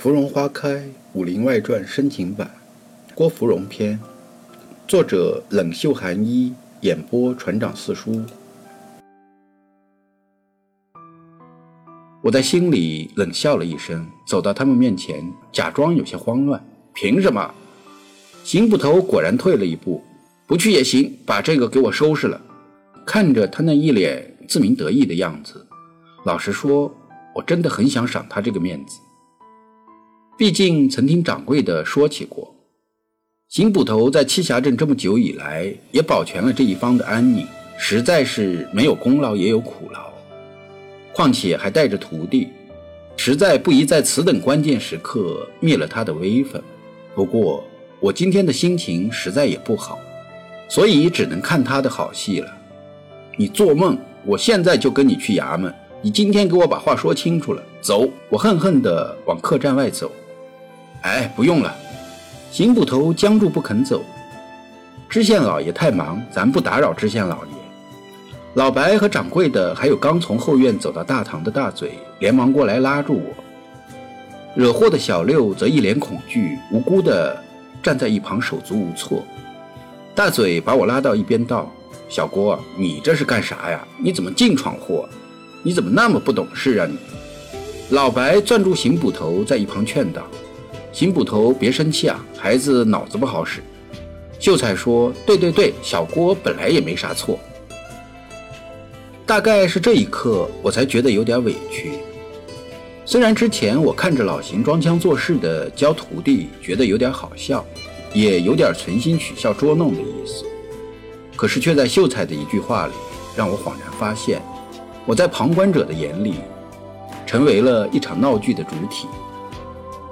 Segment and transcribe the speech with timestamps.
[0.00, 0.76] 芙蓉花开
[1.12, 2.50] 《武林外传》深情版，
[3.14, 4.00] 郭芙蓉篇，
[4.88, 8.22] 作者冷袖寒衣，演播船长四叔。
[12.22, 16.58] 我在心里冷笑了一声，走到他们面前，假装有些慌乱。
[16.94, 17.54] 凭什么？
[18.42, 20.02] 邢捕头果然退了一步，
[20.46, 22.40] 不去也行，把这个给我收拾了。
[23.04, 25.66] 看着他那一脸自鸣得意的样子，
[26.24, 26.90] 老实说，
[27.34, 28.98] 我真的很想赏他这个面子。
[30.40, 32.54] 毕竟曾听掌柜的说起过，
[33.50, 40.10] 邢捕头在栖霞镇这么久以来，也保全了这一方的安宁，实在是没有功劳也有苦劳。
[41.12, 42.48] 况且还带着徒弟，
[43.18, 46.58] 实在不宜在此等关键时刻灭了他的威风。
[47.14, 47.62] 不过
[48.00, 49.98] 我今天的心情实在也不好，
[50.70, 52.50] 所以只能看他的好戏了。
[53.36, 53.94] 你做梦！
[54.24, 57.62] 我现在就跟你去衙门，你今天给我把话说清楚了。
[57.82, 58.08] 走！
[58.30, 60.10] 我恨恨地往客栈外走。
[61.02, 61.74] 哎，不用了。
[62.50, 64.02] 邢捕头僵住不肯走。
[65.08, 67.52] 知县老爷太忙，咱不打扰知县老爷。
[68.54, 73.44] 老白和掌柜的，还有刚从后院走到大堂的大嘴，连忙过来拉住我。
[74.56, 77.36] 惹祸的小六则一脸恐惧，无辜地
[77.82, 79.24] 站在一旁手足无措。
[80.14, 81.70] 大嘴把我拉到一边道
[82.10, 83.86] ：“小郭，你这是干啥呀？
[83.96, 85.08] 你怎么净闯祸？
[85.62, 86.98] 你怎么那么不懂事啊你？”
[87.94, 90.22] 老白攥住邢捕头，在一旁劝道。
[90.92, 93.62] 邢捕头，别生气啊，孩子脑子不好使。
[94.38, 97.38] 秀才说：“对对对，小郭本来也没啥错。”
[99.26, 101.92] 大概是这一刻，我才觉得有点委屈。
[103.04, 107.64] 虽然之前我看着老邢装腔作势的教徒弟，觉得有点好笑，
[108.12, 110.44] 也有点存心取笑捉弄的意思，
[111.36, 112.92] 可是却在秀才的一句话里，
[113.36, 114.40] 让我恍然发现，
[115.06, 116.34] 我在旁观者的眼里，
[117.26, 119.06] 成为了一场闹剧的主体。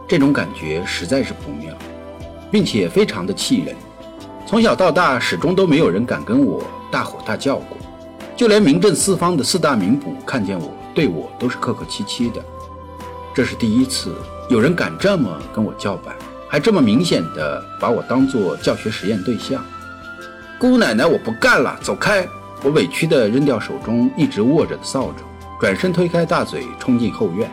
[0.09, 1.71] 这种感觉实在是不妙，
[2.51, 3.77] 并且非常的气人。
[4.47, 7.77] 从小到大，始终都没有人敢跟我大吼大叫过，
[8.35, 12.43] 就连名震四方的四大名捕看见我，对我都是客客气气的。
[13.35, 14.15] 这是第一次
[14.49, 16.17] 有人敢这么跟我叫板，
[16.49, 19.63] 还这么明显的把我当做教学实验对象。
[20.59, 22.27] 姑奶奶，我不干了，走开！
[22.63, 25.23] 我委屈地扔掉手中一直握着的扫帚，
[25.61, 27.49] 转身推开大嘴，冲进后院。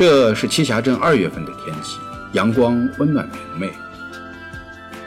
[0.00, 1.98] 这是栖霞镇二月份的天气，
[2.32, 3.70] 阳光温暖明媚。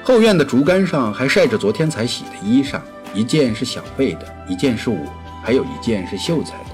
[0.04, 2.80] 后院的竹竿上还晒着昨天才洗的衣裳，
[3.12, 5.00] 一件是小贝的，一件是我，
[5.44, 6.66] 还有一件是秀才的。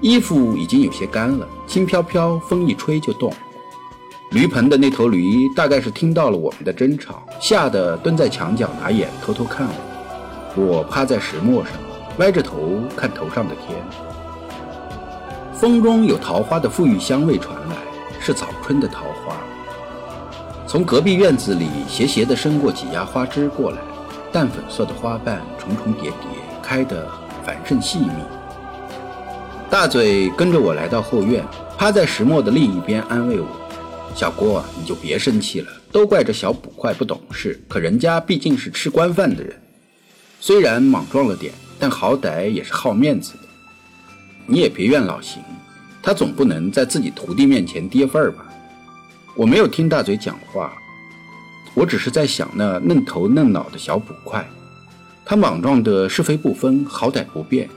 [0.00, 3.34] 衣服已经有些干了，轻飘飘，风一吹就动。
[4.30, 10.62] 驴棚的那头驴大概是听到了我们的争吵，吓得蹲在墙角拿眼偷偷看我。
[10.62, 11.72] 我趴在石磨上，
[12.18, 13.76] 歪着头看头上的天。
[15.58, 17.74] 风中有桃花的馥郁香味传来，
[18.20, 19.36] 是早春的桃花。
[20.68, 23.78] 从隔壁院子里斜斜地伸过几芽花枝过来，
[24.30, 26.28] 淡粉色的花瓣重重叠叠，
[26.62, 27.10] 开得
[27.44, 28.10] 繁盛细密。
[29.68, 31.44] 大嘴跟着我来到后院，
[31.76, 33.48] 趴在石磨的另一边安慰我
[34.14, 37.60] ：“小郭，你就别生气了，都怪这小捕快不懂事。
[37.66, 39.60] 可人家毕竟是吃官饭的人，
[40.38, 43.40] 虽然莽撞了点，但好歹也是好面子的。”
[44.50, 45.42] 你也别怨老邢，
[46.02, 48.46] 他总不能在自己徒弟面前跌份儿吧？
[49.34, 50.72] 我没有听大嘴讲话，
[51.74, 54.48] 我只是在想那嫩头嫩脑的小捕快，
[55.22, 57.68] 他莽撞的是非不分，好歹不变，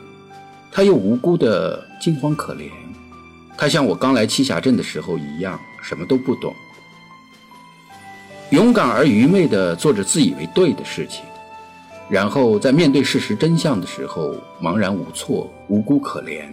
[0.72, 2.70] 他又无辜的惊慌可怜，
[3.58, 6.56] 他像我刚来栖霞镇的时候一样，什么都不懂，
[8.52, 11.26] 勇敢而愚昧的做着自以为对的事情。
[12.12, 16.44] 然后在面对事实真相的时候，茫然无措，无辜可怜。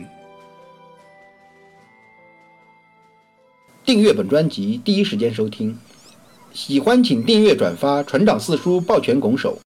[3.84, 5.76] 订阅本专辑，第一时间收听。
[6.52, 9.58] 喜欢请订阅转发，船长四叔抱拳拱手。